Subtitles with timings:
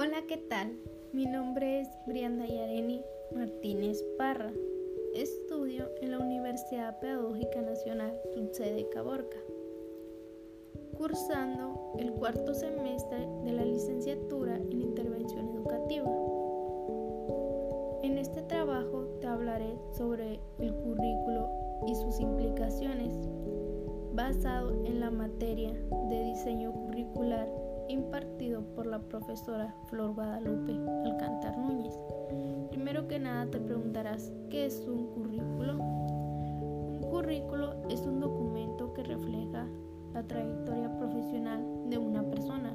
[0.00, 0.78] Hola, ¿qué tal?
[1.12, 3.02] Mi nombre es Brianda Yareni
[3.34, 4.52] Martínez Parra.
[5.12, 9.38] Estudio en la Universidad Pedagógica Nacional Dulce de Caborca,
[10.96, 16.08] cursando el cuarto semestre de la licenciatura en Intervención Educativa.
[18.04, 21.48] En este trabajo te hablaré sobre el currículo
[21.88, 23.12] y sus implicaciones,
[24.12, 25.72] basado en la materia
[26.08, 27.48] de diseño curricular
[27.88, 30.72] impartido por la profesora Flor Guadalupe
[31.04, 31.98] Alcántar Núñez.
[32.70, 35.76] Primero que nada te preguntarás, ¿qué es un currículo?
[35.78, 39.66] Un currículo es un documento que refleja
[40.12, 42.74] la trayectoria profesional de una persona,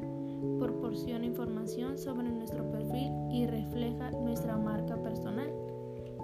[0.60, 5.50] proporciona información sobre nuestro perfil y refleja nuestra marca personal.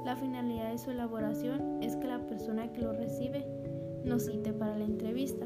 [0.05, 3.45] La finalidad de su elaboración es que la persona que lo recibe
[4.03, 5.45] nos cite para la entrevista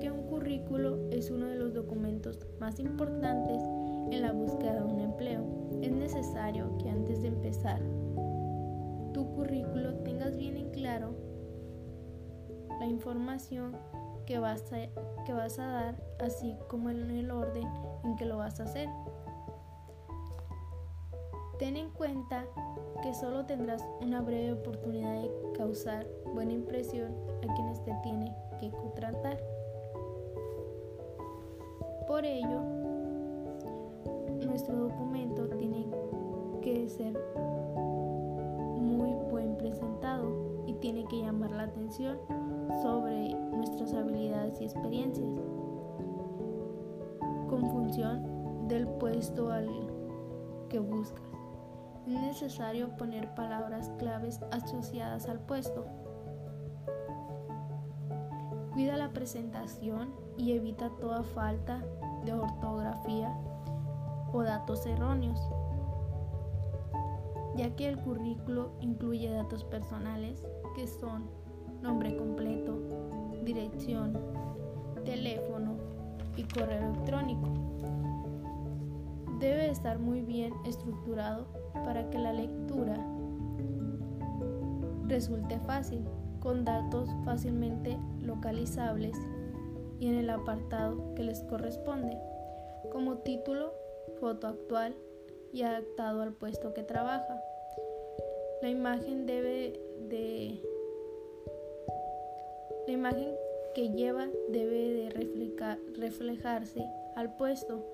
[0.00, 3.62] que un currículo es uno de los documentos más importantes
[4.10, 5.44] en la búsqueda de un empleo.
[5.82, 7.80] Es necesario que antes de empezar
[9.12, 11.14] tu currículo tengas bien en claro
[12.78, 13.76] la información
[14.26, 14.76] que vas a,
[15.24, 17.66] que vas a dar, así como en el orden
[18.04, 18.88] en que lo vas a hacer.
[21.58, 22.44] Ten en cuenta
[23.02, 27.12] que solo tendrás una breve oportunidad de causar buena impresión
[27.42, 29.57] a quienes te tiene que contratar.
[32.18, 32.60] Por ello,
[34.44, 35.86] nuestro documento tiene
[36.62, 37.16] que ser
[38.76, 42.18] muy buen presentado y tiene que llamar la atención
[42.82, 45.28] sobre nuestras habilidades y experiencias
[47.48, 49.68] con función del puesto al
[50.68, 51.22] que buscas.
[52.04, 55.86] Es necesario poner palabras claves asociadas al puesto.
[58.72, 61.80] Cuida la presentación y evita toda falta
[62.24, 63.36] de ortografía
[64.32, 65.40] o datos erróneos,
[67.56, 70.42] ya que el currículo incluye datos personales
[70.74, 71.24] que son
[71.82, 72.78] nombre completo,
[73.44, 74.18] dirección,
[75.04, 75.76] teléfono
[76.36, 77.48] y correo electrónico.
[79.38, 82.96] Debe estar muy bien estructurado para que la lectura
[85.06, 86.04] resulte fácil,
[86.40, 89.16] con datos fácilmente localizables
[89.98, 92.16] y en el apartado que les corresponde,
[92.92, 93.72] como título,
[94.20, 94.94] foto actual
[95.52, 97.42] y adaptado al puesto que trabaja.
[98.62, 100.60] La imagen debe de
[102.86, 103.34] la imagen
[103.74, 105.10] que lleva debe de
[105.98, 106.84] reflejarse
[107.16, 107.84] al puesto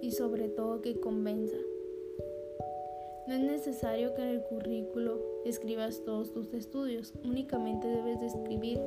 [0.00, 1.56] y sobre todo que convenza.
[3.26, 8.80] No es necesario que en el currículo escribas todos tus estudios, únicamente debes de escribir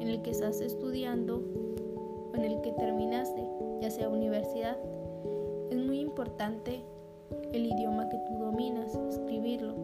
[0.00, 1.42] en el que estás estudiando
[2.32, 3.46] o en el que terminaste,
[3.80, 4.76] ya sea universidad.
[5.70, 6.84] Es muy importante
[7.52, 9.74] el idioma que tú dominas, escribirlo.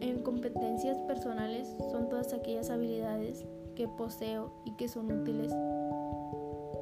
[0.00, 3.44] En competencias personales son todas aquellas habilidades
[3.74, 5.52] que poseo y que son útiles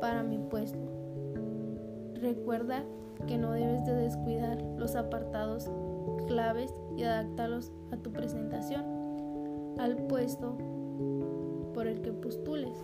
[0.01, 0.79] para mi puesto.
[2.15, 2.85] Recuerda
[3.27, 5.71] que no debes de descuidar los apartados
[6.27, 8.85] claves y adaptarlos a tu presentación,
[9.79, 10.57] al puesto
[11.77, 12.83] por el que postules.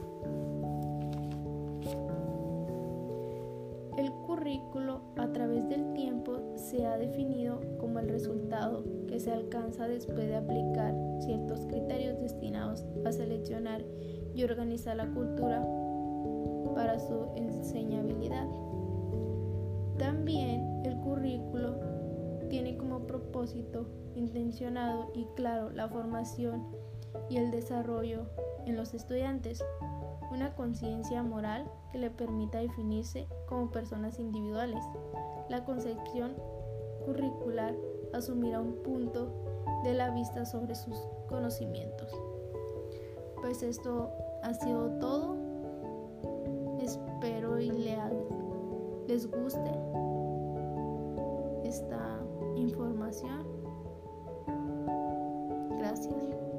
[3.97, 9.89] El currículo a través del tiempo se ha definido como el resultado que se alcanza
[9.89, 13.83] después de aplicar ciertos criterios destinados a seleccionar
[14.35, 15.67] y organizar la cultura
[16.75, 18.47] para su enseñabilidad.
[19.97, 21.81] También el currículo
[22.51, 26.81] tiene como propósito intencionado y claro la formación
[27.28, 28.27] y el desarrollo
[28.67, 29.65] en los estudiantes,
[30.31, 34.84] una conciencia moral que le permita definirse como personas individuales.
[35.49, 36.34] La concepción
[37.05, 37.75] curricular
[38.12, 39.32] asumirá un punto
[39.85, 40.97] de la vista sobre sus
[41.29, 42.11] conocimientos.
[43.41, 44.11] Pues esto
[44.43, 45.37] ha sido todo.
[46.81, 47.70] Espero y
[49.06, 49.70] les guste
[51.64, 52.20] esta
[52.56, 53.47] información.
[55.79, 56.51] Gracias.